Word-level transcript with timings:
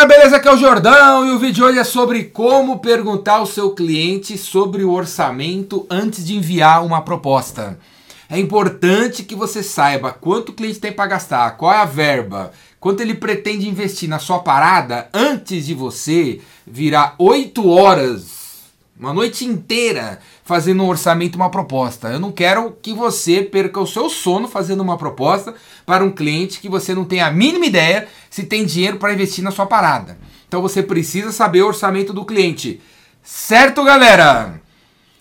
galera, 0.00 0.06
beleza? 0.06 0.36
Aqui 0.36 0.48
é 0.48 0.52
o 0.52 0.56
Jordão 0.56 1.26
e 1.26 1.30
o 1.32 1.38
vídeo 1.38 1.54
de 1.54 1.62
hoje 1.62 1.78
é 1.78 1.84
sobre 1.84 2.24
como 2.24 2.78
perguntar 2.78 3.34
ao 3.34 3.46
seu 3.46 3.72
cliente 3.72 4.38
sobre 4.38 4.84
o 4.84 4.92
orçamento 4.92 5.86
antes 5.90 6.24
de 6.24 6.36
enviar 6.36 6.84
uma 6.84 7.02
proposta. 7.02 7.78
É 8.28 8.38
importante 8.38 9.24
que 9.24 9.34
você 9.34 9.62
saiba 9.62 10.12
quanto 10.12 10.50
o 10.50 10.52
cliente 10.52 10.78
tem 10.78 10.92
para 10.92 11.06
gastar, 11.08 11.56
qual 11.56 11.72
é 11.72 11.78
a 11.78 11.84
verba, 11.84 12.52
quanto 12.78 13.00
ele 13.00 13.14
pretende 13.14 13.68
investir 13.68 14.08
na 14.08 14.18
sua 14.18 14.38
parada 14.38 15.08
antes 15.12 15.66
de 15.66 15.74
você 15.74 16.40
virar 16.66 17.14
8 17.18 17.68
horas 17.68 18.49
uma 19.00 19.14
noite 19.14 19.46
inteira 19.46 20.20
fazendo 20.44 20.82
um 20.82 20.88
orçamento, 20.88 21.36
uma 21.36 21.50
proposta. 21.50 22.08
Eu 22.08 22.20
não 22.20 22.30
quero 22.30 22.72
que 22.82 22.92
você 22.92 23.42
perca 23.42 23.80
o 23.80 23.86
seu 23.86 24.10
sono 24.10 24.46
fazendo 24.46 24.82
uma 24.82 24.98
proposta 24.98 25.54
para 25.86 26.04
um 26.04 26.10
cliente 26.10 26.60
que 26.60 26.68
você 26.68 26.94
não 26.94 27.06
tem 27.06 27.22
a 27.22 27.30
mínima 27.30 27.64
ideia 27.64 28.06
se 28.28 28.44
tem 28.44 28.66
dinheiro 28.66 28.98
para 28.98 29.14
investir 29.14 29.42
na 29.42 29.50
sua 29.50 29.64
parada. 29.64 30.18
Então 30.46 30.60
você 30.60 30.82
precisa 30.82 31.32
saber 31.32 31.62
o 31.62 31.68
orçamento 31.68 32.12
do 32.12 32.26
cliente. 32.26 32.78
Certo, 33.22 33.82
galera? 33.82 34.60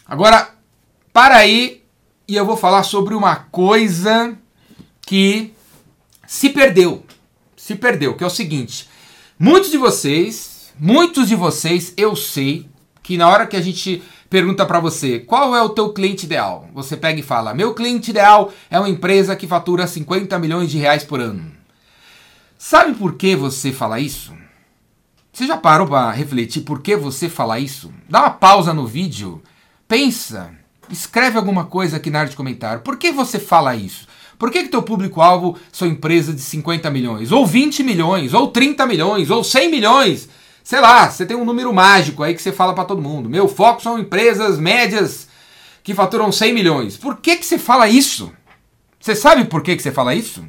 Agora, 0.05 0.49
para 1.13 1.37
aí 1.37 1.81
e 2.27 2.35
eu 2.35 2.45
vou 2.45 2.57
falar 2.57 2.83
sobre 2.83 3.15
uma 3.15 3.35
coisa 3.35 4.37
que 5.01 5.53
se 6.27 6.49
perdeu. 6.49 7.03
Se 7.55 7.75
perdeu, 7.75 8.13
que 8.13 8.23
é 8.23 8.27
o 8.27 8.29
seguinte: 8.29 8.89
muitos 9.37 9.71
de 9.71 9.77
vocês, 9.77 10.73
muitos 10.77 11.29
de 11.29 11.35
vocês, 11.35 11.93
eu 11.95 12.15
sei, 12.15 12.68
que 13.09 13.17
na 13.17 13.27
hora 13.27 13.47
que 13.47 13.57
a 13.57 13.61
gente 13.61 14.03
pergunta 14.29 14.67
para 14.67 14.79
você 14.79 15.17
qual 15.17 15.55
é 15.55 15.61
o 15.63 15.69
teu 15.69 15.91
cliente 15.91 16.27
ideal, 16.27 16.69
você 16.71 16.95
pega 16.95 17.19
e 17.19 17.23
fala: 17.23 17.55
meu 17.55 17.73
cliente 17.73 18.11
ideal 18.11 18.53
é 18.69 18.77
uma 18.77 18.87
empresa 18.87 19.35
que 19.35 19.47
fatura 19.47 19.87
50 19.87 20.37
milhões 20.37 20.69
de 20.69 20.77
reais 20.77 21.03
por 21.03 21.19
ano. 21.19 21.51
Sabe 22.55 22.93
por 22.93 23.15
que 23.15 23.35
você 23.35 23.71
fala 23.71 23.99
isso? 23.99 24.31
Você 25.33 25.47
já 25.47 25.57
parou 25.57 25.87
para 25.87 26.11
refletir 26.11 26.61
por 26.61 26.83
que 26.83 26.95
você 26.95 27.27
fala 27.27 27.59
isso? 27.59 27.91
Dá 28.07 28.19
uma 28.19 28.29
pausa 28.29 28.75
no 28.75 28.85
vídeo, 28.85 29.41
pensa, 29.87 30.51
escreve 30.87 31.35
alguma 31.35 31.65
coisa 31.65 31.97
aqui 31.97 32.11
na 32.11 32.19
área 32.19 32.29
de 32.29 32.37
comentário. 32.37 32.83
Por 32.83 32.95
que 32.97 33.11
você 33.11 33.39
fala 33.39 33.75
isso? 33.75 34.07
Por 34.37 34.51
que, 34.51 34.61
que 34.61 34.69
teu 34.69 34.83
público-alvo 34.83 35.57
são 35.71 35.87
empresas 35.87 36.35
de 36.35 36.41
50 36.41 36.91
milhões, 36.91 37.31
ou 37.31 37.43
20 37.43 37.81
milhões, 37.81 38.35
ou 38.35 38.49
30 38.49 38.85
milhões, 38.85 39.31
ou 39.31 39.43
100 39.43 39.71
milhões? 39.71 40.29
Sei 40.69 40.79
lá, 40.79 41.09
você 41.09 41.25
tem 41.25 41.35
um 41.35 41.43
número 41.43 41.73
mágico 41.73 42.21
aí 42.21 42.35
que 42.35 42.41
você 42.43 42.51
fala 42.51 42.75
para 42.75 42.85
todo 42.85 43.01
mundo. 43.01 43.27
Meu 43.27 43.47
foco 43.47 43.81
são 43.81 43.97
empresas 43.97 44.59
médias 44.59 45.27
que 45.81 45.95
faturam 45.95 46.31
100 46.31 46.53
milhões. 46.53 46.95
Por 46.95 47.17
que, 47.17 47.37
que 47.37 47.43
você 47.43 47.57
fala 47.57 47.89
isso? 47.89 48.31
Você 48.99 49.15
sabe 49.15 49.45
por 49.45 49.63
que, 49.63 49.75
que 49.75 49.81
você 49.81 49.91
fala 49.91 50.13
isso? 50.13 50.45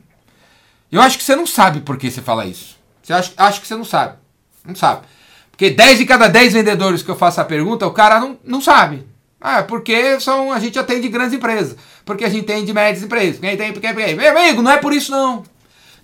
Eu 0.92 1.00
acho 1.00 1.16
que 1.16 1.24
você 1.24 1.34
não 1.34 1.46
sabe 1.46 1.80
por 1.80 1.96
que 1.96 2.10
você 2.10 2.20
fala 2.20 2.44
isso. 2.44 2.76
Você 3.02 3.14
acha, 3.14 3.32
acho 3.34 3.62
que 3.62 3.66
você 3.66 3.74
não 3.74 3.84
sabe. 3.84 4.18
Não 4.62 4.74
sabe. 4.74 5.06
Porque 5.52 5.70
10 5.70 6.00
de 6.00 6.04
cada 6.04 6.28
10 6.28 6.52
vendedores 6.52 7.02
que 7.02 7.10
eu 7.10 7.16
faço 7.16 7.40
a 7.40 7.44
pergunta, 7.46 7.86
o 7.86 7.90
cara 7.90 8.20
não, 8.20 8.38
não 8.44 8.60
sabe. 8.60 9.06
Ah, 9.40 9.62
porque 9.62 10.20
são, 10.20 10.52
a 10.52 10.60
gente 10.60 10.78
atende 10.78 11.08
grandes 11.08 11.32
empresas. 11.32 11.78
Porque 12.04 12.26
a 12.26 12.28
gente 12.28 12.44
atende 12.44 12.74
médias 12.74 13.02
empresas. 13.02 13.38
Porque 13.38 13.56
tem, 13.56 13.72
porque, 13.72 13.88
porque. 13.90 14.14
Meu 14.14 14.38
amigo, 14.38 14.60
não 14.60 14.70
é 14.70 14.76
por 14.76 14.92
isso 14.92 15.10
não. 15.10 15.44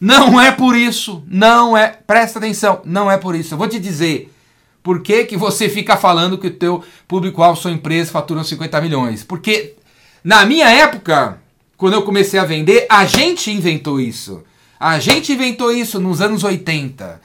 Não 0.00 0.40
é 0.40 0.52
por 0.52 0.76
isso, 0.76 1.22
não 1.26 1.76
é. 1.76 1.88
Presta 1.88 2.38
atenção, 2.38 2.80
não 2.84 3.10
é 3.10 3.16
por 3.16 3.34
isso. 3.34 3.54
Eu 3.54 3.58
vou 3.58 3.68
te 3.68 3.78
dizer 3.78 4.32
por 4.82 5.02
que, 5.02 5.24
que 5.24 5.36
você 5.36 5.68
fica 5.68 5.96
falando 5.96 6.38
que 6.38 6.46
o 6.46 6.54
teu 6.54 6.84
público-alvo, 7.08 7.60
sua 7.60 7.72
empresa, 7.72 8.12
faturam 8.12 8.44
50 8.44 8.80
milhões. 8.80 9.24
Porque 9.24 9.74
na 10.22 10.44
minha 10.44 10.68
época, 10.68 11.40
quando 11.76 11.94
eu 11.94 12.02
comecei 12.02 12.38
a 12.38 12.44
vender, 12.44 12.86
a 12.88 13.04
gente 13.04 13.50
inventou 13.50 14.00
isso. 14.00 14.42
A 14.78 14.98
gente 14.98 15.32
inventou 15.32 15.72
isso 15.72 15.98
nos 15.98 16.20
anos 16.20 16.44
80. 16.44 17.20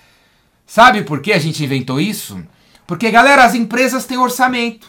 Sabe 0.66 1.04
por 1.04 1.22
que 1.22 1.34
a 1.34 1.40
gente 1.40 1.64
inventou 1.64 2.00
isso? 2.00 2.42
Porque, 2.88 3.12
galera, 3.12 3.44
as 3.44 3.56
empresas 3.56 4.06
têm 4.06 4.18
orçamento. 4.18 4.88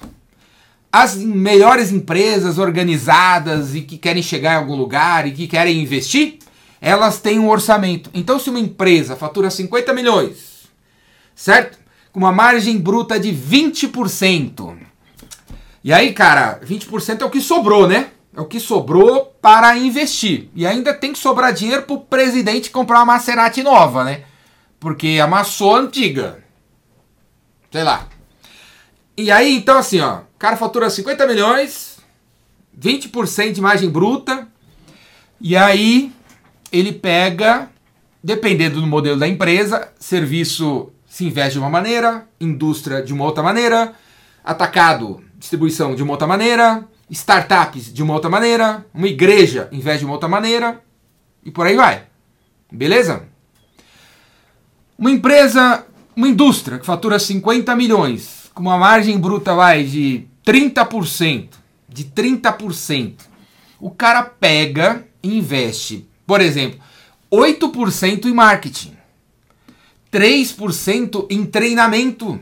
As 0.92 1.16
melhores 1.16 1.90
empresas 1.90 2.58
organizadas 2.58 3.74
e 3.74 3.80
que 3.80 3.96
querem 3.96 4.22
chegar 4.22 4.52
em 4.52 4.56
algum 4.58 4.76
lugar 4.76 5.26
e 5.26 5.32
que 5.32 5.46
querem 5.46 5.80
investir, 5.82 6.38
elas 6.82 7.20
têm 7.20 7.38
um 7.38 7.48
orçamento. 7.48 8.10
Então, 8.12 8.40
se 8.40 8.50
uma 8.50 8.58
empresa 8.58 9.14
fatura 9.14 9.48
50 9.48 9.92
milhões, 9.94 10.68
certo? 11.32 11.78
Com 12.10 12.18
uma 12.18 12.32
margem 12.32 12.76
bruta 12.76 13.20
de 13.20 13.32
20%. 13.32 14.76
E 15.84 15.92
aí, 15.92 16.12
cara, 16.12 16.60
20% 16.60 17.22
é 17.22 17.24
o 17.24 17.30
que 17.30 17.40
sobrou, 17.40 17.86
né? 17.86 18.10
É 18.36 18.40
o 18.40 18.46
que 18.46 18.58
sobrou 18.58 19.26
para 19.40 19.78
investir. 19.78 20.48
E 20.56 20.66
ainda 20.66 20.92
tem 20.92 21.12
que 21.12 21.20
sobrar 21.20 21.52
dinheiro 21.52 21.84
para 21.84 21.94
o 21.94 22.00
presidente 22.00 22.70
comprar 22.70 22.98
uma 22.98 23.06
Maserati 23.06 23.62
nova, 23.62 24.02
né? 24.02 24.24
Porque 24.80 25.20
amassou 25.22 25.76
a 25.76 25.78
antiga. 25.78 26.42
Sei 27.70 27.84
lá. 27.84 28.08
E 29.16 29.30
aí, 29.30 29.54
então, 29.54 29.78
assim, 29.78 30.00
ó. 30.00 30.18
O 30.18 30.38
cara 30.38 30.56
fatura 30.56 30.90
50 30.90 31.26
milhões, 31.28 31.98
20% 32.76 33.52
de 33.52 33.60
margem 33.60 33.88
bruta. 33.88 34.48
E 35.40 35.56
aí, 35.56 36.12
ele 36.72 36.92
pega, 36.92 37.68
dependendo 38.24 38.80
do 38.80 38.86
modelo 38.86 39.18
da 39.18 39.28
empresa, 39.28 39.88
serviço 39.98 40.90
se 41.06 41.26
investe 41.26 41.52
de 41.52 41.58
uma 41.58 41.68
maneira, 41.68 42.26
indústria 42.40 43.02
de 43.02 43.12
uma 43.12 43.24
outra 43.24 43.42
maneira, 43.42 43.92
atacado, 44.42 45.22
distribuição 45.36 45.94
de 45.94 46.02
uma 46.02 46.12
outra 46.12 46.26
maneira, 46.26 46.88
startups 47.10 47.92
de 47.92 48.02
uma 48.02 48.14
outra 48.14 48.30
maneira, 48.30 48.86
uma 48.94 49.06
igreja 49.06 49.68
investe 49.70 50.00
de 50.00 50.04
uma 50.06 50.14
outra 50.14 50.28
maneira, 50.28 50.82
e 51.44 51.50
por 51.50 51.66
aí 51.66 51.76
vai. 51.76 52.04
Beleza? 52.72 53.24
Uma 54.96 55.10
empresa, 55.10 55.84
uma 56.16 56.28
indústria 56.28 56.78
que 56.78 56.86
fatura 56.86 57.18
50 57.18 57.76
milhões, 57.76 58.50
com 58.54 58.62
uma 58.62 58.78
margem 58.78 59.18
bruta 59.18 59.54
vai 59.54 59.84
de 59.84 60.26
30%, 60.46 61.48
de 61.86 62.04
30%. 62.04 63.14
O 63.78 63.90
cara 63.90 64.22
pega 64.22 65.04
e 65.22 65.36
investe 65.36 66.08
por 66.26 66.40
exemplo, 66.40 66.80
8% 67.30 68.26
em 68.26 68.34
marketing, 68.34 68.96
3% 70.12 71.26
em 71.30 71.44
treinamento 71.46 72.38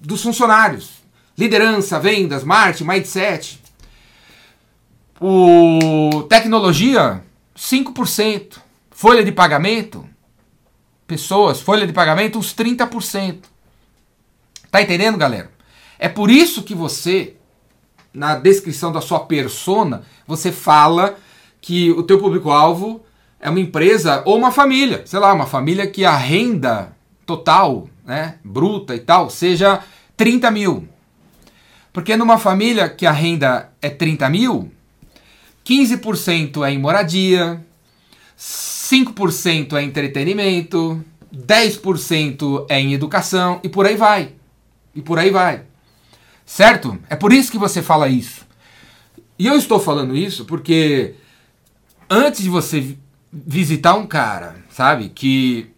dos 0.00 0.22
funcionários, 0.22 0.90
liderança, 1.36 2.00
vendas, 2.00 2.44
marketing, 2.44 2.84
mindset. 2.84 3.62
O 5.20 6.24
tecnologia, 6.28 7.22
5%. 7.56 8.58
Folha 8.90 9.24
de 9.24 9.32
pagamento, 9.32 10.08
pessoas, 11.06 11.60
folha 11.60 11.86
de 11.86 11.92
pagamento, 11.92 12.38
uns 12.38 12.54
30%. 12.54 13.38
Tá 14.70 14.80
entendendo, 14.80 15.18
galera? 15.18 15.50
É 15.98 16.08
por 16.08 16.30
isso 16.30 16.62
que 16.62 16.74
você, 16.74 17.34
na 18.12 18.36
descrição 18.36 18.92
da 18.92 19.00
sua 19.00 19.20
persona, 19.20 20.04
você 20.26 20.52
fala 20.52 21.18
que 21.64 21.90
o 21.92 22.02
teu 22.02 22.18
público-alvo 22.18 23.02
é 23.40 23.48
uma 23.48 23.58
empresa 23.58 24.22
ou 24.26 24.36
uma 24.36 24.52
família, 24.52 25.02
sei 25.06 25.18
lá, 25.18 25.32
uma 25.32 25.46
família 25.46 25.86
que 25.86 26.04
a 26.04 26.14
renda 26.14 26.94
total, 27.24 27.88
né, 28.04 28.34
bruta 28.44 28.94
e 28.94 28.98
tal, 28.98 29.30
seja 29.30 29.82
30 30.14 30.50
mil. 30.50 30.86
Porque 31.90 32.18
numa 32.18 32.36
família 32.36 32.86
que 32.90 33.06
a 33.06 33.12
renda 33.12 33.70
é 33.80 33.88
30 33.88 34.28
mil, 34.28 34.70
15% 35.64 36.68
é 36.68 36.70
em 36.70 36.78
moradia, 36.78 37.64
5% 38.38 39.72
é 39.72 39.82
em 39.82 39.86
entretenimento, 39.86 41.02
10% 41.34 42.66
é 42.68 42.78
em 42.78 42.92
educação 42.92 43.58
e 43.62 43.70
por 43.70 43.86
aí 43.86 43.96
vai. 43.96 44.32
E 44.94 45.00
por 45.00 45.18
aí 45.18 45.30
vai. 45.30 45.62
Certo? 46.44 46.98
É 47.08 47.16
por 47.16 47.32
isso 47.32 47.50
que 47.50 47.56
você 47.56 47.80
fala 47.80 48.06
isso. 48.06 48.44
E 49.38 49.46
eu 49.46 49.56
estou 49.56 49.80
falando 49.80 50.14
isso 50.14 50.44
porque 50.44 51.14
antes 52.08 52.42
de 52.42 52.48
você 52.48 52.96
visitar 53.32 53.94
um 53.94 54.06
cara, 54.06 54.56
sabe, 54.70 55.08
que, 55.08 55.70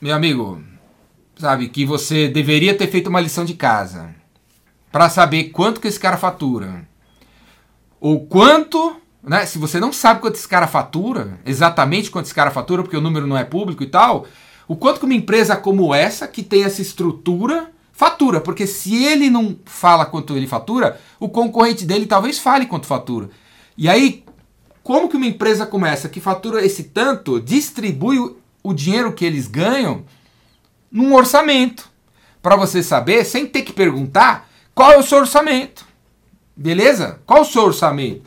meu 0.00 0.14
amigo, 0.14 0.62
sabe, 1.36 1.68
que 1.68 1.84
você 1.84 2.28
deveria 2.28 2.76
ter 2.76 2.88
feito 2.88 3.08
uma 3.08 3.20
lição 3.20 3.44
de 3.44 3.54
casa 3.54 4.14
para 4.92 5.08
saber 5.08 5.44
quanto 5.44 5.80
que 5.80 5.88
esse 5.88 5.98
cara 5.98 6.16
fatura. 6.16 6.86
Ou 8.00 8.26
quanto, 8.26 8.96
né, 9.22 9.46
se 9.46 9.58
você 9.58 9.80
não 9.80 9.92
sabe 9.92 10.20
quanto 10.20 10.34
esse 10.34 10.48
cara 10.48 10.66
fatura, 10.66 11.38
exatamente 11.46 12.10
quanto 12.10 12.26
esse 12.26 12.34
cara 12.34 12.50
fatura, 12.50 12.82
porque 12.82 12.96
o 12.96 13.00
número 13.00 13.26
não 13.26 13.36
é 13.36 13.44
público 13.44 13.82
e 13.82 13.86
tal, 13.86 14.26
o 14.66 14.76
quanto 14.76 15.00
que 15.00 15.06
uma 15.06 15.14
empresa 15.14 15.56
como 15.56 15.94
essa, 15.94 16.28
que 16.28 16.42
tem 16.42 16.64
essa 16.64 16.82
estrutura, 16.82 17.70
fatura, 17.92 18.40
porque 18.40 18.66
se 18.66 19.04
ele 19.04 19.28
não 19.28 19.56
fala 19.64 20.06
quanto 20.06 20.36
ele 20.36 20.46
fatura, 20.46 20.98
o 21.18 21.28
concorrente 21.28 21.84
dele 21.84 22.06
talvez 22.06 22.38
fale 22.38 22.66
quanto 22.66 22.86
fatura. 22.86 23.30
E 23.76 23.88
aí, 23.88 24.24
como 24.90 25.08
que 25.08 25.16
uma 25.16 25.26
empresa 25.26 25.64
como 25.64 25.86
essa, 25.86 26.08
que 26.08 26.20
fatura 26.20 26.66
esse 26.66 26.82
tanto, 26.82 27.40
distribui 27.40 28.18
o 28.60 28.74
dinheiro 28.74 29.12
que 29.12 29.24
eles 29.24 29.46
ganham 29.46 30.04
num 30.90 31.14
orçamento? 31.14 31.88
Para 32.42 32.56
você 32.56 32.82
saber, 32.82 33.24
sem 33.24 33.46
ter 33.46 33.62
que 33.62 33.72
perguntar, 33.72 34.50
qual 34.74 34.90
é 34.90 34.98
o 34.98 35.02
seu 35.04 35.18
orçamento. 35.18 35.86
Beleza? 36.56 37.20
Qual 37.24 37.38
é 37.38 37.42
o 37.42 37.44
seu 37.44 37.62
orçamento? 37.62 38.22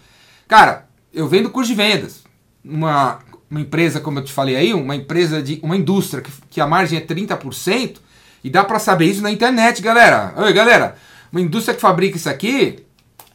Cara, 0.47 0.87
eu 1.13 1.27
vendo 1.27 1.49
curso 1.49 1.69
de 1.69 1.75
vendas. 1.75 2.23
Uma 2.63 3.19
uma 3.51 3.59
empresa, 3.59 3.99
como 3.99 4.19
eu 4.19 4.23
te 4.23 4.31
falei 4.31 4.55
aí, 4.55 4.73
uma 4.73 4.95
empresa 4.95 5.43
de 5.43 5.59
uma 5.61 5.75
indústria 5.75 6.23
que, 6.23 6.31
que 6.49 6.61
a 6.61 6.65
margem 6.65 6.97
é 6.97 7.01
30%, 7.01 7.97
e 8.41 8.49
dá 8.49 8.63
para 8.63 8.79
saber 8.79 9.07
isso 9.07 9.21
na 9.21 9.29
internet, 9.29 9.81
galera. 9.81 10.33
Oi, 10.37 10.53
galera, 10.53 10.95
uma 11.29 11.41
indústria 11.41 11.75
que 11.75 11.81
fabrica 11.81 12.15
isso 12.15 12.29
aqui 12.29 12.85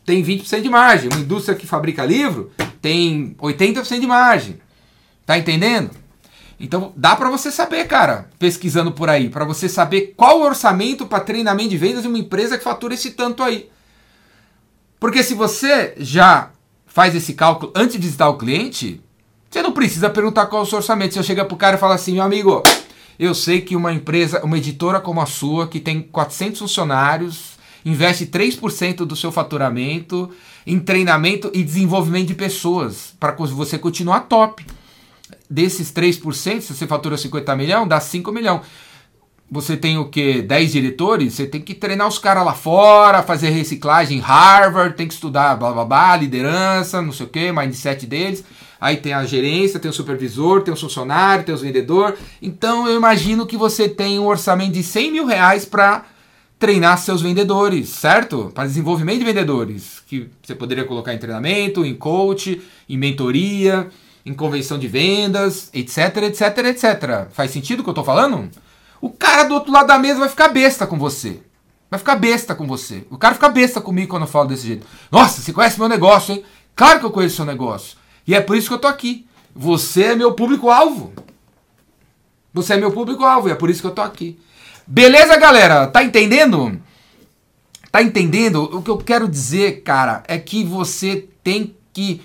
tem 0.09 0.25
20% 0.25 0.63
de 0.63 0.71
margem, 0.71 1.11
uma 1.13 1.21
indústria 1.21 1.55
que 1.55 1.67
fabrica 1.67 2.03
livro 2.03 2.51
tem 2.81 3.37
80% 3.39 4.01
de 4.01 4.07
margem. 4.07 4.59
Tá 5.27 5.37
entendendo? 5.37 5.91
Então 6.59 6.95
dá 6.97 7.15
para 7.15 7.29
você 7.29 7.51
saber, 7.51 7.87
cara, 7.87 8.31
pesquisando 8.39 8.91
por 8.91 9.11
aí, 9.11 9.29
para 9.29 9.45
você 9.45 9.69
saber 9.69 10.15
qual 10.17 10.41
o 10.41 10.45
orçamento 10.45 11.05
para 11.05 11.21
treinamento 11.21 11.69
de 11.69 11.77
vendas 11.77 12.03
de 12.03 12.09
uma 12.09 12.17
empresa 12.17 12.57
que 12.57 12.65
fatura 12.65 12.95
esse 12.95 13.11
tanto 13.11 13.43
aí. 13.43 13.69
Porque 14.99 15.23
se 15.23 15.35
você 15.35 15.93
já 15.99 16.53
faz 16.87 17.15
esse 17.15 17.35
cálculo 17.35 17.71
antes 17.77 17.93
de 17.93 17.99
visitar 17.99 18.31
o 18.31 18.39
cliente, 18.39 19.03
você 19.51 19.61
não 19.61 19.73
precisa 19.73 20.09
perguntar 20.09 20.47
qual 20.47 20.63
é 20.63 20.65
o 20.65 20.67
seu 20.67 20.79
orçamento. 20.79 21.13
Você 21.13 21.23
chega 21.23 21.45
pro 21.45 21.55
cara 21.55 21.77
e 21.77 21.81
fala 21.81 21.97
assim, 21.97 22.15
meu 22.15 22.23
amigo, 22.23 22.63
eu 23.19 23.35
sei 23.35 23.61
que 23.61 23.77
uma 23.77 23.93
empresa, 23.93 24.43
uma 24.43 24.57
editora 24.57 25.01
como 25.01 25.21
a 25.21 25.27
sua, 25.27 25.69
que 25.69 25.79
tem 25.79 26.01
400 26.01 26.61
funcionários, 26.61 27.58
investe 27.89 28.27
3% 28.27 28.99
do 29.05 29.17
seu 29.17 29.33
faturamento 29.33 30.31
em 30.67 30.79
treinamento 30.79 31.51
e 31.55 31.65
desenvolvimento 31.65 32.29
de 32.29 32.35
pessoas, 32.35 33.15
para 33.19 33.33
você 33.33 33.79
continuar 33.79 34.21
top 34.21 34.65
desses 35.49 35.91
3%, 35.93 36.61
se 36.61 36.75
você 36.75 36.87
fatura 36.87 37.17
50 37.17 37.57
milhões, 37.57 37.89
dá 37.89 37.99
5 37.99 38.31
milhões. 38.31 38.61
Você 39.51 39.79
tem 39.79 39.97
o 39.97 40.05
que? 40.11 40.43
10 40.43 40.73
diretores? 40.73 41.33
Você 41.33 41.47
tem 41.47 41.63
que 41.63 41.73
treinar 41.73 42.07
os 42.07 42.19
caras 42.19 42.45
lá 42.45 42.53
fora, 42.53 43.23
fazer 43.23 43.49
reciclagem 43.49 44.19
em 44.19 44.21
Harvard, 44.21 44.95
tem 44.95 45.09
que 45.09 45.15
estudar 45.15 45.57
blá 45.57 45.73
blá 45.73 45.87
blá, 45.87 46.17
liderança, 46.19 47.01
não 47.01 47.13
sei 47.13 47.25
o 47.25 47.29
que, 47.31 47.51
mindset 47.51 48.05
deles. 48.05 48.45
Aí 48.79 48.99
tem 48.99 49.15
a 49.15 49.25
gerência, 49.25 49.81
tem 49.81 49.91
o 49.91 49.95
supervisor, 49.95 50.61
tem 50.63 50.75
o 50.75 50.77
funcionário, 50.77 51.45
tem 51.45 51.55
os 51.55 51.63
vendedores. 51.63 52.19
Então 52.43 52.87
eu 52.87 52.97
imagino 52.97 53.47
que 53.47 53.57
você 53.57 53.89
tem 53.89 54.19
um 54.19 54.27
orçamento 54.27 54.73
de 54.73 54.83
100 54.83 55.13
mil 55.13 55.25
reais 55.25 55.65
para 55.65 56.05
treinar 56.59 56.99
seus 56.99 57.23
vendedores, 57.23 57.89
certo? 57.89 58.51
Para 58.55 58.67
desenvolvimento 58.67 59.21
de 59.21 59.25
vendedores, 59.25 60.03
que 60.07 60.29
você 60.43 60.55
poderia 60.55 60.85
colocar 60.85 61.15
em 61.15 61.19
treinamento, 61.19 61.85
em 61.85 61.95
coach, 61.95 62.61
em 62.89 62.97
mentoria 62.97 63.89
em 64.29 64.35
convenção 64.35 64.79
de 64.79 64.87
vendas, 64.87 65.71
etc, 65.73 66.17
etc, 66.25 66.59
etc. 66.67 67.29
Faz 67.31 67.51
sentido 67.51 67.81
o 67.81 67.85
que 67.85 67.91
eu 67.91 67.95
tô 67.95 68.05
falando? 68.05 68.51
O 69.01 69.11
cara 69.11 69.45
do 69.45 69.55
outro 69.55 69.73
lado 69.73 69.87
da 69.87 69.99
mesa 69.99 70.21
vai 70.21 70.29
ficar 70.29 70.49
besta 70.49 70.87
com 70.87 70.99
você. 70.99 71.41
Vai 71.91 71.99
ficar 71.99 72.17
besta 72.17 72.55
com 72.55 72.67
você. 72.67 73.07
O 73.11 73.17
cara 73.17 73.35
fica 73.35 73.49
besta 73.49 73.81
comigo 73.81 74.11
quando 74.11 74.25
eu 74.25 74.29
falo 74.29 74.49
desse 74.49 74.67
jeito. 74.67 74.87
Nossa, 75.11 75.41
você 75.41 75.53
conhece 75.53 75.79
meu 75.79 75.89
negócio, 75.89 76.35
hein? 76.35 76.45
Claro 76.77 77.01
que 77.01 77.07
eu 77.07 77.11
conheço 77.11 77.37
seu 77.37 77.47
negócio. 77.47 77.97
E 78.27 78.35
é 78.35 78.41
por 78.41 78.57
isso 78.57 78.69
que 78.69 78.75
eu 78.75 78.79
tô 78.79 78.87
aqui. 78.87 79.27
Você 79.55 80.03
é 80.03 80.15
meu 80.15 80.35
público-alvo. 80.35 81.13
Você 82.53 82.75
é 82.75 82.77
meu 82.77 82.93
público-alvo 82.93 83.49
e 83.49 83.53
é 83.53 83.55
por 83.55 83.71
isso 83.71 83.81
que 83.81 83.87
eu 83.87 83.95
tô 83.95 84.03
aqui. 84.03 84.39
Beleza, 84.91 85.37
galera? 85.37 85.87
Tá 85.87 86.03
entendendo? 86.03 86.81
Tá 87.93 88.03
entendendo? 88.03 88.63
O 88.63 88.81
que 88.81 88.91
eu 88.91 88.97
quero 88.97 89.29
dizer, 89.29 89.83
cara, 89.83 90.23
é 90.27 90.39
que 90.39 90.65
você 90.65 91.29
tem 91.45 91.77
que 91.93 92.23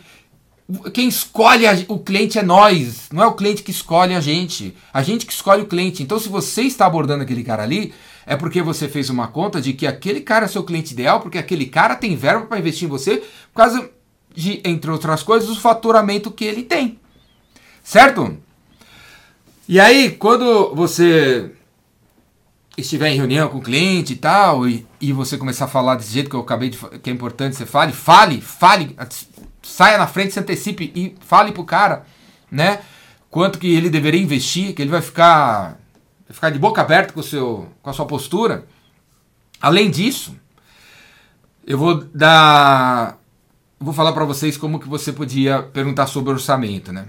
quem 0.94 1.10
escolhe 1.10 1.68
a, 1.68 1.74
o 1.90 2.00
cliente 2.00 2.40
é 2.40 2.42
nós, 2.42 3.10
não 3.12 3.22
é 3.22 3.28
o 3.28 3.34
cliente 3.34 3.62
que 3.62 3.70
escolhe 3.70 4.16
a 4.16 4.22
gente. 4.22 4.74
A 4.94 5.04
gente 5.04 5.26
que 5.26 5.34
escolhe 5.34 5.62
o 5.62 5.66
cliente. 5.66 6.02
Então, 6.02 6.18
se 6.18 6.30
você 6.30 6.62
está 6.62 6.86
abordando 6.86 7.24
aquele 7.24 7.44
cara 7.44 7.64
ali, 7.64 7.94
é 8.26 8.38
porque 8.38 8.62
você 8.62 8.88
fez 8.88 9.10
uma 9.10 9.28
conta 9.28 9.60
de 9.60 9.74
que 9.74 9.86
aquele 9.86 10.22
cara 10.22 10.46
é 10.46 10.48
seu 10.48 10.64
cliente 10.64 10.94
ideal, 10.94 11.20
porque 11.20 11.38
aquele 11.38 11.66
cara 11.66 11.98
tem 11.98 12.16
verba 12.16 12.46
para 12.46 12.60
investir 12.60 12.86
em 12.88 12.90
você, 12.90 13.18
por 13.54 13.58
causa 13.58 13.90
de, 14.34 14.62
entre 14.64 14.90
outras 14.90 15.22
coisas, 15.22 15.50
o 15.50 15.60
faturamento 15.60 16.32
que 16.32 16.46
ele 16.46 16.64
tem. 16.64 16.98
Certo? 17.84 18.38
E 19.68 19.82
aí, 19.82 20.12
quando 20.12 20.74
você 20.74 21.52
estiver 22.78 23.10
em 23.10 23.18
reunião 23.18 23.50
com 23.50 23.60
o 23.60 23.62
cliente 23.62 24.14
e 24.14 24.16
tal, 24.16 24.68
e, 24.68 24.86
e 25.00 25.14
você 25.14 25.38
começar 25.38 25.66
a 25.66 25.68
falar 25.68 25.96
desse 25.96 26.12
jeito 26.12 26.30
que 26.30 26.36
eu 26.36 26.42
acabei 26.42 26.70
de 26.70 26.78
que 26.78 27.10
é 27.10 27.14
importante 27.14 27.56
você 27.56 27.66
fale, 27.66 27.94
fale, 27.94 28.42
fale, 28.42 28.96
saia 29.62 29.98
na 29.98 30.08
frente, 30.08 30.34
se 30.34 30.40
antecipe 30.40 30.92
e 30.96 31.16
fale 31.22 31.52
pro 31.52 31.64
cara, 31.64 32.06
né? 32.52 32.80
Quanto 33.30 33.58
que 33.58 33.74
ele 33.74 33.90
deveria 33.90 34.22
investir, 34.22 34.74
que 34.74 34.82
ele 34.82 34.92
vai 34.92 35.02
ficar, 35.02 35.80
vai 36.28 36.34
ficar 36.34 36.50
de 36.50 36.60
boca 36.60 36.82
aberta 36.82 37.14
com, 37.14 37.20
o 37.20 37.24
seu, 37.24 37.68
com 37.82 37.90
a 37.90 37.94
sua 37.94 38.06
postura. 38.06 38.66
Além 39.60 39.90
disso, 39.90 40.36
eu 41.66 41.78
vou 41.78 42.04
dar. 42.14 43.18
Vou 43.80 43.94
falar 43.94 44.14
para 44.14 44.24
vocês 44.24 44.56
como 44.56 44.80
que 44.80 44.88
você 44.88 45.12
podia 45.12 45.64
perguntar 45.64 46.08
sobre 46.08 46.32
orçamento, 46.32 46.92
né? 46.92 47.08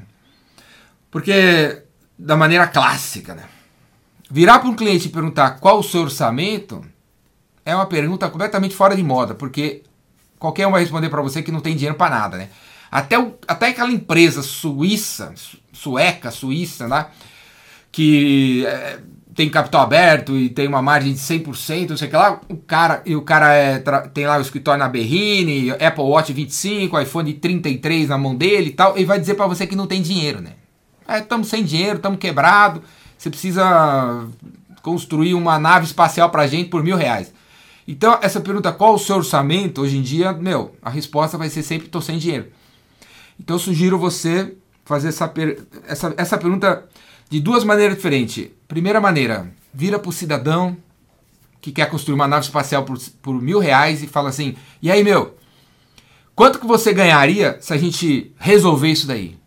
Porque 1.11 1.83
da 2.19 2.37
maneira 2.37 2.67
clássica, 2.67 3.35
né? 3.35 3.45
Virar 4.35 4.59
para 4.59 4.69
um 4.69 4.75
cliente 4.75 5.07
e 5.07 5.11
perguntar 5.11 5.61
qual 5.61 5.79
o 5.79 5.83
seu 5.83 6.03
orçamento 6.03 6.85
é 7.65 7.75
uma 7.75 7.87
pergunta 7.87 8.29
completamente 8.29 8.75
fora 8.75 8.97
de 8.97 9.03
moda, 9.03 9.35
porque 9.35 9.83
Qualquer 10.45 10.67
um 10.67 10.73
vai 10.73 10.83
responder 10.83 11.09
para 11.09 11.23
você 11.23 11.43
que 11.43 11.51
não 11.51 11.61
tem 11.61 11.75
dinheiro 11.75 11.97
para 11.97 12.15
nada, 12.15 12.37
né? 12.37 12.51
Até, 12.91 13.19
o, 13.19 13.35
até 13.49 13.69
aquela 13.69 13.91
empresa 13.91 14.43
suíça, 14.43 15.33
sueca, 15.73 16.31
suíça, 16.31 16.87
né? 16.87 17.07
Que 17.91 18.67
é, 18.67 18.99
tem 19.35 19.49
capital 19.49 19.81
aberto 19.81 20.37
e 20.37 20.51
tem 20.51 20.69
uma 20.69 20.83
margem 20.83 21.15
de 21.15 21.19
100%, 21.19 21.89
não 21.89 21.97
sei 21.97 22.09
o 22.09 22.11
que 22.11 22.17
lá, 22.17 22.41
o 22.47 22.59
cara, 22.59 23.03
e 23.07 23.17
o 23.17 23.23
cara 23.23 23.55
é, 23.55 23.79
tem 24.13 24.27
lá 24.27 24.37
o 24.37 24.43
escritório 24.43 24.79
na 24.79 24.89
Berrine, 24.89 25.71
Apple 25.71 26.05
Watch 26.05 26.31
25, 26.31 27.01
iPhone 27.01 27.33
33 27.33 28.11
na 28.11 28.19
mão 28.19 28.37
dele 28.37 28.69
e 28.69 28.73
tal, 28.73 28.99
e 28.99 29.05
vai 29.07 29.19
dizer 29.19 29.35
para 29.35 29.47
você 29.47 29.67
que 29.67 29.75
não 29.75 29.87
tem 29.87 30.03
dinheiro, 30.03 30.43
né? 30.43 30.51
Estamos 31.09 31.49
é, 31.49 31.57
sem 31.57 31.65
dinheiro, 31.65 31.97
estamos 31.97 32.19
quebrado, 32.19 32.83
você 33.25 33.31
precisa 33.31 34.27
construir 34.83 35.35
uma 35.35 35.59
nave 35.59 35.87
espacial 35.87 36.29
pra 36.29 36.47
gente 36.47 36.69
por 36.69 36.83
mil 36.83 36.97
reais. 36.97 37.33
Então, 37.89 38.19
essa 38.21 38.39
pergunta, 38.39 38.71
qual 38.71 38.95
o 38.95 38.99
seu 38.99 39.17
orçamento, 39.17 39.81
hoje 39.81 39.97
em 39.97 40.03
dia, 40.03 40.33
meu, 40.33 40.75
a 40.83 40.91
resposta 40.91 41.39
vai 41.39 41.49
ser 41.49 41.63
sempre 41.63 41.87
estou 41.87 42.03
sem 42.03 42.19
dinheiro. 42.19 42.49
Então, 43.41 43.57
eu 43.57 43.61
sugiro 43.61 43.99
você 43.99 44.55
fazer 44.85 45.09
essa, 45.09 45.27
per 45.27 45.63
essa, 45.87 46.15
essa 46.19 46.37
pergunta 46.37 46.85
de 47.31 47.41
duas 47.41 47.65
maneiras 47.65 47.97
diferentes. 47.97 48.51
Primeira 48.69 49.01
maneira, 49.01 49.51
vira 49.73 49.99
para 49.99 50.11
o 50.11 50.13
cidadão 50.13 50.77
que 51.63 51.73
quer 51.73 51.89
construir 51.89 52.15
uma 52.15 52.29
nave 52.29 52.45
espacial 52.45 52.85
por, 52.85 52.99
por 53.23 53.41
mil 53.41 53.59
reais 53.59 54.03
e 54.03 54.07
fala 54.07 54.29
assim, 54.29 54.55
e 54.83 54.91
aí, 54.91 55.03
meu, 55.03 55.35
quanto 56.35 56.59
que 56.59 56.67
você 56.67 56.93
ganharia 56.93 57.57
se 57.59 57.73
a 57.73 57.79
gente 57.79 58.35
resolver 58.37 58.89
isso 58.89 59.07
daí? 59.07 59.39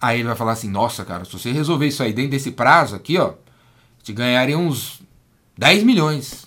Aí 0.00 0.18
ele 0.18 0.28
vai 0.28 0.36
falar 0.36 0.52
assim, 0.52 0.68
nossa, 0.68 1.04
cara, 1.04 1.24
se 1.24 1.32
você 1.32 1.52
resolver 1.52 1.86
isso 1.86 2.02
aí 2.02 2.12
dentro 2.12 2.32
desse 2.32 2.50
prazo 2.50 2.94
aqui, 2.94 3.18
ó, 3.18 3.32
te 4.02 4.12
ganharia 4.12 4.58
uns 4.58 5.02
10 5.56 5.84
milhões. 5.84 6.46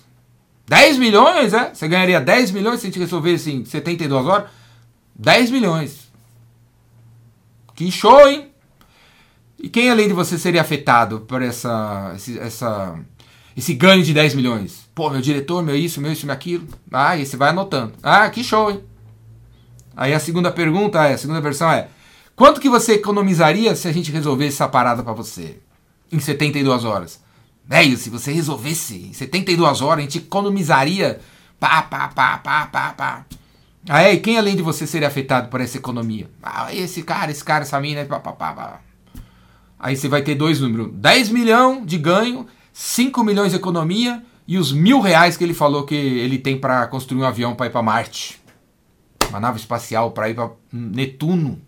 10 0.66 0.98
milhões, 0.98 1.52
é? 1.52 1.74
Você 1.74 1.88
ganharia 1.88 2.20
10 2.20 2.52
milhões 2.52 2.80
se 2.80 2.86
a 2.86 2.90
gente 2.90 2.98
resolvesse 3.00 3.50
em 3.50 3.64
72 3.64 4.26
horas? 4.26 4.50
10 5.16 5.50
milhões. 5.50 6.10
Que 7.74 7.90
show, 7.90 8.28
hein? 8.28 8.50
E 9.58 9.68
quem 9.68 9.90
além 9.90 10.08
de 10.08 10.14
você 10.14 10.38
seria 10.38 10.60
afetado 10.60 11.20
por 11.20 11.42
essa, 11.42 12.12
esse, 12.14 12.38
essa, 12.38 12.98
esse 13.56 13.74
ganho 13.74 14.02
de 14.02 14.14
10 14.14 14.34
milhões? 14.34 14.88
Pô, 14.94 15.10
meu 15.10 15.20
diretor, 15.20 15.62
meu 15.62 15.76
isso, 15.76 16.00
meu 16.00 16.12
isso, 16.12 16.24
meu 16.24 16.34
aquilo. 16.34 16.66
Ah, 16.90 17.16
e 17.16 17.26
você 17.26 17.36
vai 17.36 17.50
anotando. 17.50 17.92
Ah, 18.02 18.30
que 18.30 18.44
show, 18.44 18.70
hein? 18.70 18.80
Aí 19.96 20.14
a 20.14 20.20
segunda 20.20 20.50
pergunta 20.50 21.04
é, 21.06 21.14
a 21.14 21.18
segunda 21.18 21.40
versão 21.40 21.70
é: 21.70 21.88
quanto 22.40 22.58
que 22.58 22.70
você 22.70 22.94
economizaria 22.94 23.76
se 23.76 23.86
a 23.86 23.92
gente 23.92 24.10
resolvesse 24.10 24.54
essa 24.54 24.66
parada 24.66 25.02
para 25.02 25.12
você 25.12 25.60
em 26.10 26.18
72 26.18 26.86
horas? 26.86 27.22
Velho, 27.66 27.98
se 27.98 28.08
você 28.08 28.32
resolvesse 28.32 29.08
em 29.10 29.12
72 29.12 29.82
horas, 29.82 29.98
a 29.98 30.00
gente 30.00 30.16
economizaria. 30.16 31.20
Pá, 31.58 31.82
pá, 31.82 32.08
pá, 32.08 32.38
pá, 32.38 32.66
pá, 32.66 32.94
pá. 32.94 33.26
Aí, 33.86 34.18
quem 34.20 34.38
além 34.38 34.56
de 34.56 34.62
você 34.62 34.86
seria 34.86 35.08
afetado 35.08 35.48
por 35.48 35.60
essa 35.60 35.76
economia? 35.76 36.30
Ah, 36.42 36.74
esse 36.74 37.02
cara, 37.02 37.30
esse 37.30 37.44
cara, 37.44 37.64
essa 37.64 37.78
mina, 37.78 38.06
pá, 38.06 38.18
pá, 38.18 38.32
pá, 38.32 38.52
pá. 38.54 38.80
Aí 39.78 39.94
você 39.94 40.08
vai 40.08 40.22
ter 40.22 40.34
dois 40.34 40.60
números: 40.60 40.90
10 40.94 41.28
milhões 41.28 41.86
de 41.86 41.98
ganho, 41.98 42.46
5 42.72 43.22
milhões 43.22 43.50
de 43.50 43.58
economia 43.58 44.22
e 44.48 44.56
os 44.56 44.72
mil 44.72 45.00
reais 45.00 45.36
que 45.36 45.44
ele 45.44 45.52
falou 45.52 45.84
que 45.84 45.94
ele 45.94 46.38
tem 46.38 46.58
para 46.58 46.86
construir 46.86 47.20
um 47.20 47.26
avião 47.26 47.54
para 47.54 47.66
ir 47.66 47.70
para 47.70 47.82
Marte. 47.82 48.40
Uma 49.28 49.40
nave 49.40 49.58
espacial 49.58 50.12
para 50.12 50.30
ir 50.30 50.34
para 50.34 50.50
Netuno. 50.72 51.60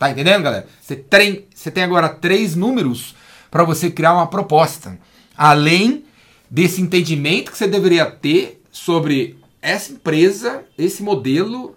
Tá 0.00 0.10
entendendo, 0.10 0.42
galera? 0.42 0.66
Você 0.80 0.96
tem, 0.96 1.44
você 1.54 1.70
tem 1.70 1.84
agora 1.84 2.08
três 2.08 2.56
números 2.56 3.14
para 3.50 3.64
você 3.64 3.90
criar 3.90 4.14
uma 4.14 4.26
proposta. 4.26 4.98
Além 5.36 6.06
desse 6.50 6.80
entendimento 6.80 7.52
que 7.52 7.58
você 7.58 7.68
deveria 7.68 8.06
ter 8.06 8.62
sobre 8.72 9.38
essa 9.60 9.92
empresa, 9.92 10.64
esse 10.78 11.02
modelo, 11.02 11.76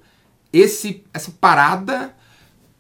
esse, 0.53 1.03
essa 1.13 1.32
parada, 1.32 2.15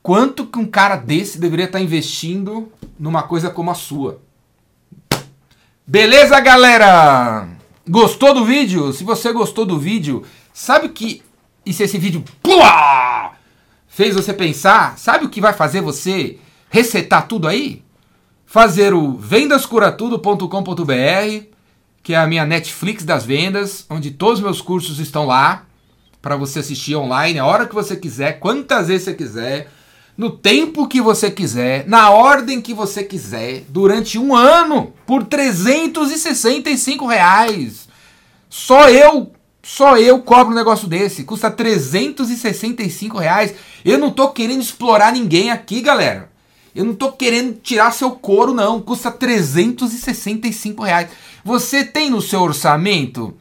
quanto 0.01 0.47
que 0.47 0.57
um 0.57 0.65
cara 0.65 0.95
desse 0.95 1.37
deveria 1.37 1.65
estar 1.65 1.77
tá 1.77 1.83
investindo 1.83 2.71
numa 2.97 3.23
coisa 3.23 3.49
como 3.49 3.69
a 3.69 3.75
sua. 3.75 4.21
Beleza, 5.85 6.39
galera? 6.39 7.49
Gostou 7.85 8.33
do 8.33 8.45
vídeo? 8.45 8.93
Se 8.93 9.03
você 9.03 9.33
gostou 9.33 9.65
do 9.65 9.77
vídeo, 9.77 10.23
sabe 10.53 10.87
que 10.87 11.21
e 11.65 11.73
se 11.73 11.83
esse 11.83 11.97
vídeo 11.97 12.23
pua, 12.41 13.32
fez 13.93 14.15
você 14.15 14.33
pensar, 14.33 14.97
sabe 14.97 15.25
o 15.25 15.29
que 15.29 15.39
vai 15.39 15.53
fazer 15.53 15.81
você 15.81 16.37
resetar 16.69 17.27
tudo 17.27 17.47
aí? 17.47 17.83
Fazer 18.43 18.91
o 18.93 19.15
vendascuratudo.com.br, 19.15 21.45
que 22.01 22.15
é 22.15 22.17
a 22.17 22.25
minha 22.25 22.43
Netflix 22.43 23.05
das 23.05 23.23
vendas, 23.23 23.85
onde 23.87 24.09
todos 24.09 24.39
os 24.39 24.43
meus 24.43 24.59
cursos 24.61 24.97
estão 24.99 25.27
lá 25.27 25.65
para 26.21 26.35
você 26.35 26.59
assistir 26.59 26.95
online 26.95 27.37
a 27.37 27.45
hora 27.45 27.67
que 27.67 27.75
você 27.75 27.95
quiser, 27.95 28.39
quantas 28.39 28.87
vezes 28.87 29.03
você 29.03 29.13
quiser, 29.13 29.69
no 30.17 30.31
tempo 30.31 30.87
que 30.87 30.99
você 30.99 31.29
quiser, 31.29 31.87
na 31.87 32.09
ordem 32.09 32.61
que 32.61 32.73
você 32.73 33.03
quiser, 33.03 33.63
durante 33.69 34.17
um 34.17 34.35
ano, 34.35 34.91
por 35.05 35.23
365 35.23 37.05
reais. 37.05 37.87
Só 38.49 38.89
eu, 38.89 39.33
só 39.63 39.97
eu 39.97 40.21
cobro 40.21 40.51
um 40.51 40.55
negócio 40.55 40.87
desse. 40.87 41.23
Custa 41.23 41.49
365 41.49 43.17
reais. 43.17 43.55
Eu 43.83 43.97
não 43.97 44.11
tô 44.11 44.29
querendo 44.29 44.61
explorar 44.61 45.11
ninguém 45.11 45.49
aqui, 45.49 45.81
galera. 45.81 46.29
Eu 46.75 46.85
não 46.85 46.93
tô 46.93 47.11
querendo 47.11 47.53
tirar 47.61 47.91
seu 47.91 48.11
couro, 48.11 48.53
não. 48.53 48.81
Custa 48.81 49.09
365 49.09 50.83
reais. 50.83 51.09
Você 51.43 51.83
tem 51.83 52.09
no 52.09 52.21
seu 52.21 52.41
orçamento 52.41 53.35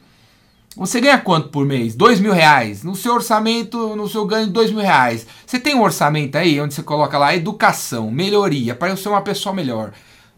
você 0.75 0.99
ganha 0.99 1.19
quanto 1.19 1.49
por 1.49 1.65
mês? 1.65 1.93
Dois 1.93 2.19
mil 2.19 2.33
reais. 2.33 2.83
No 2.83 2.95
seu 2.95 3.13
orçamento, 3.13 3.95
no 3.95 4.09
seu 4.09 4.25
ganho, 4.25 4.47
dois 4.47 4.71
mil 4.71 4.81
reais. 4.81 5.25
Você 5.45 5.59
tem 5.59 5.75
um 5.75 5.83
orçamento 5.83 6.35
aí 6.35 6.59
onde 6.59 6.73
você 6.73 6.81
coloca 6.81 7.17
lá 7.17 7.35
educação, 7.35 8.09
melhoria, 8.09 8.73
para 8.73 8.89
eu 8.89 8.97
ser 8.97 9.09
uma 9.09 9.21
pessoa 9.21 9.53
melhor. 9.53 9.93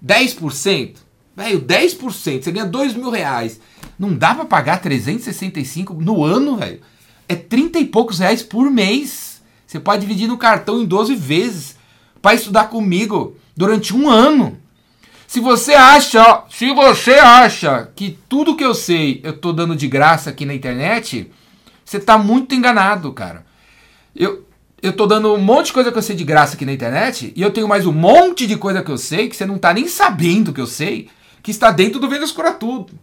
10%? 0.05 0.97
Velho, 1.37 1.61
10%. 1.61 2.43
Você 2.43 2.51
ganha 2.51 2.65
dois 2.65 2.93
mil 2.93 3.09
reais. 3.09 3.61
Não 3.97 4.13
dá 4.13 4.35
para 4.35 4.45
pagar 4.45 4.81
365 4.81 5.93
no 5.93 6.23
ano, 6.23 6.57
velho. 6.57 6.81
É 7.27 7.35
30 7.35 7.79
e 7.79 7.85
poucos 7.85 8.19
reais 8.19 8.43
por 8.43 8.69
mês. 8.69 9.41
Você 9.65 9.79
pode 9.79 10.01
dividir 10.01 10.27
no 10.27 10.37
cartão 10.37 10.81
em 10.81 10.85
12 10.85 11.15
vezes 11.15 11.75
para 12.21 12.35
estudar 12.35 12.65
comigo 12.65 13.35
durante 13.55 13.95
um 13.95 14.09
ano. 14.09 14.57
Se 15.27 15.39
você 15.39 15.73
acha, 15.73 16.43
se 16.49 16.71
você 16.73 17.13
acha 17.13 17.89
que 17.95 18.17
tudo 18.29 18.55
que 18.55 18.63
eu 18.63 18.75
sei 18.75 19.19
eu 19.23 19.33
tô 19.33 19.51
dando 19.51 19.75
de 19.75 19.87
graça 19.87 20.29
aqui 20.29 20.45
na 20.45 20.53
internet, 20.53 21.31
você 21.83 21.99
tá 21.99 22.17
muito 22.17 22.53
enganado, 22.53 23.11
cara. 23.11 23.45
Eu, 24.15 24.45
eu 24.81 24.93
tô 24.93 25.07
dando 25.07 25.33
um 25.33 25.37
monte 25.37 25.67
de 25.67 25.73
coisa 25.73 25.91
que 25.91 25.97
eu 25.97 26.01
sei 26.01 26.15
de 26.15 26.23
graça 26.23 26.55
aqui 26.55 26.65
na 26.65 26.73
internet 26.73 27.33
e 27.35 27.41
eu 27.41 27.51
tenho 27.51 27.67
mais 27.67 27.85
um 27.85 27.91
monte 27.91 28.45
de 28.45 28.55
coisa 28.55 28.83
que 28.83 28.91
eu 28.91 28.97
sei 28.97 29.27
que 29.27 29.35
você 29.35 29.45
não 29.45 29.57
tá 29.57 29.73
nem 29.73 29.87
sabendo 29.87 30.53
que 30.53 30.61
eu 30.61 30.67
sei, 30.67 31.09
que 31.41 31.51
está 31.51 31.71
dentro 31.71 31.99
do 31.99 32.07
Vendas 32.07 32.31
Cura 32.31 32.51
Tudo. 32.51 32.93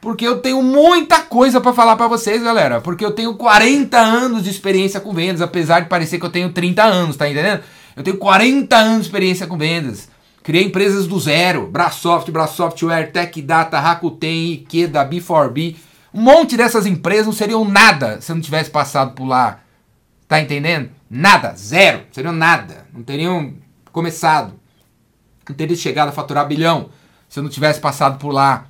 Porque 0.00 0.26
eu 0.26 0.38
tenho 0.38 0.62
muita 0.62 1.22
coisa 1.22 1.60
para 1.60 1.72
falar 1.72 1.96
para 1.96 2.06
vocês, 2.06 2.42
galera. 2.42 2.80
Porque 2.80 3.04
eu 3.04 3.10
tenho 3.10 3.34
40 3.34 3.98
anos 3.98 4.44
de 4.44 4.50
experiência 4.50 5.00
com 5.00 5.12
vendas, 5.12 5.42
apesar 5.42 5.80
de 5.80 5.88
parecer 5.88 6.18
que 6.18 6.26
eu 6.26 6.30
tenho 6.30 6.52
30 6.52 6.84
anos, 6.84 7.16
tá 7.16 7.28
entendendo? 7.28 7.62
Eu 7.96 8.04
tenho 8.04 8.16
40 8.16 8.76
anos 8.76 9.00
de 9.00 9.06
experiência 9.06 9.46
com 9.46 9.58
vendas. 9.58 10.08
Criei 10.44 10.64
empresas 10.64 11.08
do 11.08 11.18
zero. 11.18 11.66
Brasoft, 11.66 12.30
Brasoftware, 12.30 13.10
Tech 13.10 13.42
Data, 13.42 13.80
Rakuten, 13.80 14.52
Ikeda, 14.52 15.04
B4B. 15.04 15.76
Um 16.14 16.22
monte 16.22 16.56
dessas 16.56 16.86
empresas 16.86 17.26
não 17.26 17.32
seriam 17.32 17.64
nada 17.64 18.20
se 18.20 18.30
eu 18.30 18.36
não 18.36 18.42
tivesse 18.42 18.70
passado 18.70 19.14
por 19.14 19.26
lá. 19.26 19.60
Tá 20.28 20.40
entendendo? 20.40 20.90
Nada. 21.10 21.54
Zero. 21.56 22.02
Seriam 22.12 22.32
nada. 22.32 22.86
Não 22.94 23.02
teriam 23.02 23.52
começado. 23.90 24.54
Não 25.48 25.56
teria 25.56 25.76
chegado 25.76 26.10
a 26.10 26.12
faturar 26.12 26.46
bilhão 26.46 26.88
se 27.28 27.40
eu 27.40 27.42
não 27.42 27.50
tivesse 27.50 27.80
passado 27.80 28.18
por 28.18 28.30
lá 28.30 28.67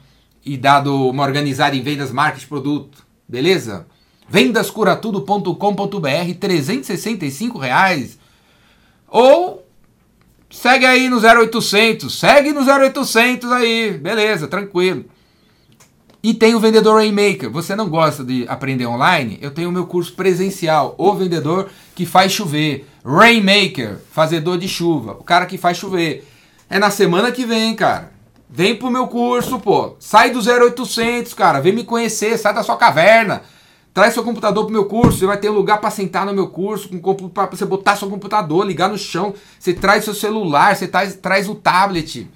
e 0.52 0.56
dado 0.56 1.08
uma 1.08 1.24
organizada 1.24 1.76
em 1.76 1.82
vendas, 1.82 2.10
marketing, 2.10 2.46
produto. 2.46 3.06
Beleza? 3.28 3.86
Vendascuratudo.com.br, 4.28 6.34
365 6.38 7.58
reais. 7.58 8.18
Ou 9.08 9.68
Segue 10.50 10.86
aí 10.86 11.10
no 11.10 11.18
0800, 11.18 12.18
segue 12.18 12.52
no 12.52 12.62
0800 12.62 13.52
aí, 13.52 13.98
beleza, 13.98 14.48
tranquilo. 14.48 15.04
E 16.22 16.32
tem 16.32 16.54
o 16.54 16.60
Vendedor 16.60 16.96
Rainmaker. 16.96 17.50
Você 17.50 17.76
não 17.76 17.88
gosta 17.88 18.24
de 18.24 18.46
aprender 18.48 18.86
online? 18.86 19.38
Eu 19.42 19.50
tenho 19.50 19.68
o 19.68 19.72
meu 19.72 19.86
curso 19.86 20.14
presencial, 20.14 20.94
o 20.98 21.14
vendedor 21.14 21.68
que 21.94 22.04
faz 22.04 22.32
chover. 22.32 22.86
Rainmaker, 23.04 23.98
fazedor 24.10 24.58
de 24.58 24.66
chuva, 24.66 25.12
o 25.12 25.22
cara 25.22 25.46
que 25.46 25.58
faz 25.58 25.76
chover. 25.76 26.26
É 26.68 26.78
na 26.78 26.90
semana 26.90 27.30
que 27.30 27.44
vem, 27.44 27.74
cara. 27.74 28.12
Vem 28.50 28.76
pro 28.76 28.90
meu 28.90 29.06
curso, 29.08 29.58
pô. 29.58 29.96
Sai 29.98 30.30
do 30.30 30.40
0800, 30.40 31.34
cara. 31.34 31.60
Vem 31.60 31.72
me 31.72 31.84
conhecer, 31.84 32.38
sai 32.38 32.54
da 32.54 32.62
sua 32.62 32.76
caverna. 32.76 33.42
Traz 33.92 34.14
seu 34.14 34.22
computador 34.22 34.64
pro 34.64 34.72
meu 34.72 34.84
curso, 34.84 35.18
você 35.18 35.26
vai 35.26 35.36
ter 35.36 35.50
lugar 35.50 35.80
para 35.80 35.90
sentar 35.90 36.24
no 36.24 36.32
meu 36.32 36.48
curso, 36.48 36.88
para 37.34 37.46
você 37.46 37.64
botar 37.64 37.96
seu 37.96 38.08
computador, 38.08 38.64
ligar 38.64 38.88
no 38.88 38.96
chão. 38.96 39.34
Você 39.58 39.74
traz 39.74 40.04
seu 40.04 40.14
celular, 40.14 40.76
você 40.76 40.86
traz, 40.86 41.16
traz 41.16 41.48
o 41.48 41.54
tablet. 41.54 42.30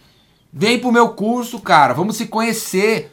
Vem 0.52 0.78
pro 0.78 0.92
meu 0.92 1.10
curso, 1.10 1.60
cara. 1.60 1.94
Vamos 1.94 2.16
se 2.16 2.26
conhecer. 2.26 3.12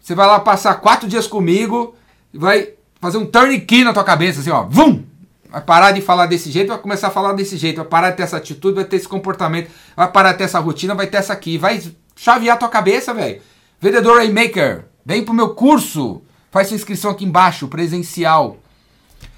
Você 0.00 0.14
vai 0.14 0.26
lá 0.26 0.38
passar 0.38 0.74
quatro 0.74 1.08
dias 1.08 1.26
comigo 1.26 1.94
vai 2.34 2.70
fazer 3.00 3.18
um 3.18 3.26
turnkey 3.26 3.84
na 3.84 3.92
tua 3.92 4.04
cabeça, 4.04 4.40
assim, 4.40 4.50
ó. 4.50 4.64
Vum! 4.64 5.04
Vai 5.48 5.60
parar 5.60 5.92
de 5.92 6.00
falar 6.00 6.26
desse 6.26 6.50
jeito, 6.50 6.68
vai 6.68 6.78
começar 6.78 7.08
a 7.08 7.10
falar 7.10 7.32
desse 7.32 7.56
jeito. 7.56 7.76
Vai 7.76 7.86
parar 7.86 8.10
de 8.10 8.16
ter 8.16 8.24
essa 8.24 8.36
atitude, 8.36 8.74
vai 8.74 8.84
ter 8.84 8.96
esse 8.96 9.06
comportamento. 9.06 9.70
Vai 9.96 10.10
parar 10.10 10.32
de 10.32 10.38
ter 10.38 10.44
essa 10.44 10.58
rotina, 10.58 10.94
vai 10.94 11.06
ter 11.06 11.18
essa 11.18 11.32
aqui. 11.32 11.56
Vai 11.56 11.80
chavear 12.16 12.58
tua 12.58 12.68
cabeça, 12.68 13.12
velho. 13.12 13.40
Vendedor 13.80 14.16
Raymaker, 14.18 14.86
vem 15.04 15.24
pro 15.24 15.34
meu 15.34 15.54
curso. 15.54 16.22
Faz 16.50 16.68
sua 16.68 16.76
inscrição 16.76 17.10
aqui 17.10 17.24
embaixo, 17.24 17.68
presencial. 17.68 18.58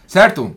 Certo? 0.06 0.56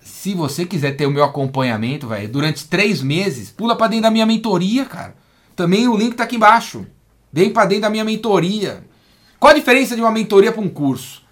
Se 0.00 0.34
você 0.34 0.64
quiser 0.64 0.96
ter 0.96 1.06
o 1.06 1.10
meu 1.10 1.22
acompanhamento, 1.22 2.08
velho, 2.08 2.28
durante 2.28 2.66
três 2.66 3.02
meses, 3.02 3.50
pula 3.50 3.76
para 3.76 3.88
dentro 3.88 4.04
da 4.04 4.10
minha 4.10 4.26
mentoria, 4.26 4.84
cara. 4.84 5.14
Também 5.54 5.86
o 5.86 5.96
link 5.96 6.14
tá 6.14 6.24
aqui 6.24 6.36
embaixo. 6.36 6.86
Vem 7.32 7.50
para 7.50 7.66
dentro 7.66 7.82
da 7.82 7.90
minha 7.90 8.04
mentoria. 8.04 8.82
Qual 9.38 9.52
a 9.52 9.56
diferença 9.56 9.94
de 9.94 10.00
uma 10.00 10.10
mentoria 10.10 10.50
para 10.50 10.62
um 10.62 10.68
curso? 10.68 11.22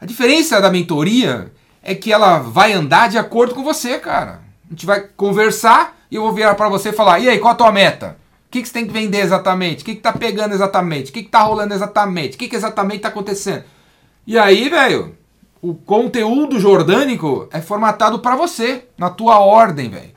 A 0.00 0.06
diferença 0.06 0.60
da 0.60 0.70
mentoria 0.70 1.52
é 1.82 1.94
que 1.94 2.12
ela 2.12 2.38
vai 2.38 2.72
andar 2.72 3.08
de 3.08 3.18
acordo 3.18 3.54
com 3.54 3.64
você, 3.64 3.98
cara. 3.98 4.40
A 4.66 4.70
gente 4.70 4.86
vai 4.86 5.00
conversar 5.00 5.98
e 6.10 6.14
eu 6.14 6.22
vou 6.22 6.32
virar 6.32 6.54
para 6.54 6.68
você 6.68 6.90
e 6.90 6.92
falar: 6.92 7.18
e 7.18 7.28
aí, 7.28 7.38
qual 7.38 7.52
a 7.52 7.56
tua 7.56 7.72
meta? 7.72 8.19
O 8.50 8.52
que, 8.52 8.62
que 8.62 8.66
você 8.66 8.74
tem 8.74 8.84
que 8.84 8.92
vender 8.92 9.20
exatamente? 9.20 9.82
O 9.82 9.84
que, 9.84 9.94
que 9.94 10.00
tá 10.00 10.12
pegando 10.12 10.52
exatamente? 10.52 11.12
O 11.12 11.14
que, 11.14 11.22
que 11.22 11.28
tá 11.28 11.42
rolando 11.42 11.72
exatamente? 11.72 12.34
O 12.34 12.38
que, 12.38 12.48
que 12.48 12.56
exatamente 12.56 12.98
tá 12.98 13.06
acontecendo? 13.06 13.62
E 14.26 14.36
aí, 14.36 14.68
velho, 14.68 15.16
o 15.62 15.72
conteúdo 15.72 16.58
jordânico 16.58 17.48
é 17.52 17.60
formatado 17.60 18.18
para 18.18 18.34
você, 18.34 18.88
na 18.98 19.08
tua 19.08 19.38
ordem, 19.38 19.88
velho. 19.88 20.10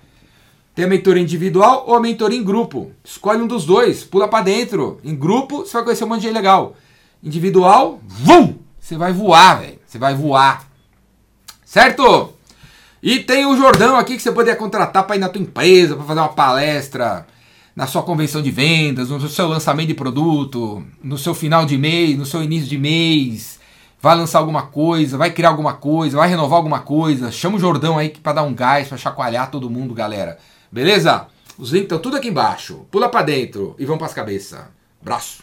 Tem 0.74 0.86
a 0.86 0.88
mentoria 0.88 1.22
individual 1.22 1.84
ou 1.86 1.94
a 1.94 2.00
mentoria 2.00 2.40
em 2.40 2.44
grupo. 2.44 2.92
Escolhe 3.04 3.40
um 3.40 3.46
dos 3.46 3.66
dois, 3.66 4.04
pula 4.04 4.28
para 4.28 4.46
dentro. 4.46 5.00
Em 5.04 5.16
grupo, 5.16 5.60
você 5.60 5.74
vai 5.74 5.84
conhecer 5.84 6.04
um 6.04 6.08
monte 6.08 6.22
de 6.22 6.26
gente 6.26 6.34
legal. 6.34 6.76
Individual, 7.22 8.00
vum! 8.04 8.56
Você 8.80 8.98
vai 8.98 9.14
voar, 9.14 9.62
velho. 9.62 9.80
Você 9.86 10.00
vai 10.00 10.16
voar. 10.16 10.68
Certo? 11.64 12.34
E 13.04 13.20
tem 13.20 13.46
o 13.46 13.56
Jordão 13.56 13.96
aqui 13.96 14.16
que 14.16 14.24
você 14.24 14.32
poderia 14.32 14.58
contratar 14.60 15.04
para 15.04 15.18
ir 15.18 15.20
na 15.20 15.30
tua 15.30 15.42
empresa, 15.42 15.96
para 15.96 16.06
fazer 16.06 16.20
uma 16.20 16.30
palestra, 16.30 17.28
na 17.76 17.88
sua 17.88 18.04
convenção 18.04 18.42
de 18.42 18.52
vendas, 18.52 19.10
no 19.10 19.28
seu 19.30 19.48
lançamento 19.48 19.88
de 19.88 19.94
produto, 19.94 20.84
no 21.04 21.18
seu 21.18 21.34
final 21.34 21.66
de 21.66 21.78
mês, 21.78 22.18
no 22.18 22.26
seu 22.26 22.44
início 22.44 22.70
de 22.70 22.78
mês 22.78 23.60
vai 24.04 24.18
lançar 24.18 24.40
alguma 24.40 24.64
coisa, 24.64 25.18
vai 25.18 25.32
criar 25.32 25.48
alguma 25.48 25.76
coisa, 25.76 26.18
vai 26.18 26.28
renovar 26.28 26.58
alguma 26.58 26.82
coisa, 26.82 27.32
chama 27.32 27.56
o 27.56 27.60
Jordão 27.60 27.98
aí 27.98 28.10
para 28.10 28.34
dar 28.34 28.44
um 28.44 28.54
gás, 28.54 28.90
para 28.90 28.98
chacoalhar 28.98 29.50
todo 29.50 29.70
mundo, 29.70 29.94
galera. 29.94 30.38
Beleza? 30.70 31.28
Os 31.58 31.72
links 31.72 31.86
estão 31.86 32.00
tudo 32.00 32.18
aqui 32.18 32.28
embaixo. 32.28 32.86
Pula 32.92 33.08
para 33.08 33.22
dentro 33.22 33.78
e 33.80 33.86
vamos 33.86 34.00
para 34.00 34.08
as 34.08 34.14
cabeças. 34.14 34.60
Braço. 35.02 35.43